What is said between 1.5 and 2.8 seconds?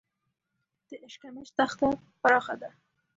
دښته پراخه ده